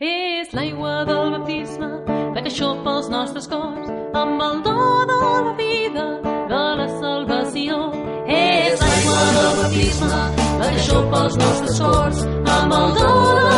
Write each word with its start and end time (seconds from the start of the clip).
És 0.00 0.52
l'aigua 0.54 1.04
del 1.06 1.32
baptisme, 1.32 1.86
la 2.34 2.42
que 2.44 2.50
xopa 2.54 2.92
els 2.98 3.08
nostres 3.10 3.48
cors, 3.50 3.88
amb 4.20 4.44
el 4.46 4.60
do 4.62 4.74
de 5.10 5.16
la 5.46 5.54
vida, 5.58 6.04
de 6.52 6.62
la 6.78 6.86
salvació. 7.00 7.80
És 8.36 8.78
l'aigua 8.78 9.26
del 9.38 9.52
baptisme, 9.62 10.22
la 10.62 10.70
que 10.76 10.84
xopa 10.86 11.24
els 11.24 11.36
nostres 11.42 11.80
cors, 11.82 12.22
amb 12.58 12.76
el 12.78 12.94
do 13.00 13.10
de 13.10 13.42
la 13.48 13.57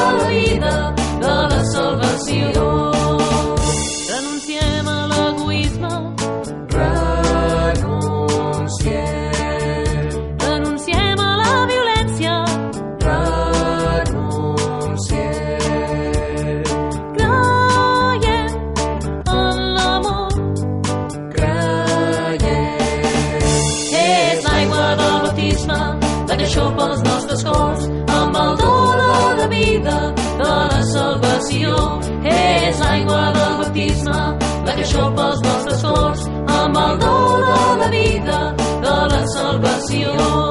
la 26.50 26.56
que 26.56 26.60
xopa 26.60 26.84
els 26.90 27.02
nostres 27.02 27.42
cors, 27.44 27.84
amb 28.10 28.36
el 28.36 28.56
do 28.56 28.72
de 28.98 29.36
la 29.38 29.46
vida, 29.46 29.96
de 30.40 30.56
la 30.72 30.82
salvació. 30.82 31.76
És 32.24 32.80
l'aigua 32.80 33.22
del 33.38 33.56
baptisme, 33.62 34.20
la 34.66 34.74
que 34.74 34.84
xopa 34.84 35.30
els 35.30 35.42
nostres 35.46 35.82
cors, 35.82 36.28
amb 36.58 36.76
el 36.76 36.98
do 37.06 37.16
de 37.48 37.82
la 37.84 37.90
vida, 37.94 38.38
de 38.82 38.96
la 39.14 39.26
salvació. 39.36 40.49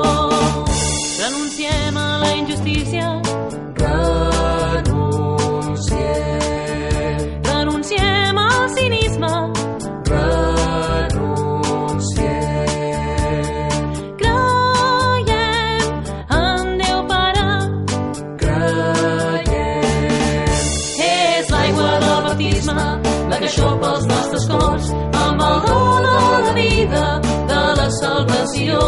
Salvació. 27.99 28.79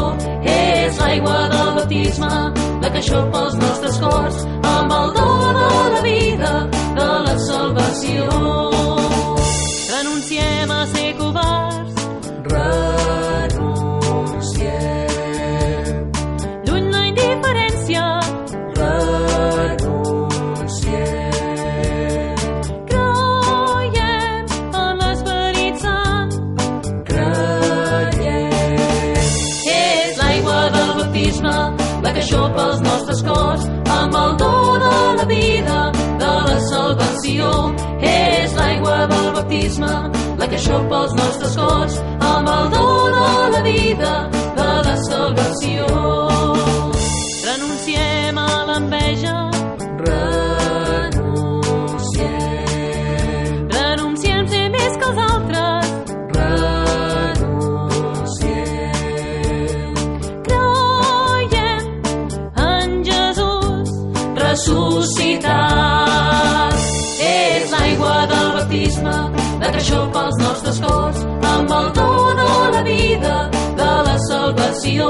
És 0.43 0.99
l'aigua 0.99 1.37
del 1.53 1.69
baptisme, 1.77 2.31
la 2.81 2.89
que 2.93 3.01
xopa 3.07 3.45
els 3.45 3.57
nostres 3.61 3.99
cors, 4.03 4.39
amb 4.75 4.95
el 4.99 5.13
do 5.17 5.29
de 5.45 5.67
la 5.95 6.01
vida, 6.07 6.53
de 6.99 7.09
la 7.27 7.35
salvació. 7.47 8.27
Renunciem 9.91 10.71
a 10.71 10.81
ser 10.93 11.09
covards, 11.19 12.00
la 32.01 32.13
que 32.15 32.23
xopa 32.25 32.65
els 32.71 32.81
nostres 32.85 33.21
cors, 33.27 33.65
amb 33.97 34.15
el 34.23 34.35
do 34.41 34.51
de 34.83 34.95
la 35.19 35.25
vida, 35.29 35.77
de 36.23 36.31
la 36.47 36.57
salvació. 36.69 37.51
És 38.01 38.55
l'aigua 38.57 38.97
del 39.11 39.29
baptisme, 39.37 39.93
la 40.41 40.47
que 40.47 40.59
xopa 40.65 41.03
els 41.03 41.13
nostres 41.19 41.55
cors, 41.55 41.99
amb 42.33 42.49
el 42.57 42.69
do 42.75 42.87
de 43.17 43.29
la 43.55 43.61
vida, 43.69 44.13
de 44.57 44.69
la 44.87 44.97
salvació. 45.09 45.87
Renunciem 47.45 48.37
a 48.41 48.51
l'enveja, 48.69 49.50
ressuscitat. 64.51 65.53
És 67.23 67.71
l'aigua 67.71 68.15
del 68.31 68.49
baptisme, 68.57 69.15
la 69.61 69.69
que 69.73 69.81
xopa 69.89 70.19
els 70.27 70.37
nostres 70.43 70.77
cors, 70.83 71.19
amb 71.53 71.69
el 71.79 71.87
do 71.97 72.09
de 72.39 72.47
la 72.75 72.81
vida, 72.83 73.35
de 73.79 73.91
la 74.07 74.17
salvació. 74.27 75.07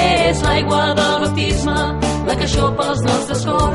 És 0.00 0.36
l'aigua 0.46 0.82
del 1.00 1.16
baptisme, 1.24 1.78
la 2.28 2.34
que 2.40 2.46
xopa 2.54 2.82
els 2.92 3.02
nostres 3.08 3.42
cors, 3.44 3.69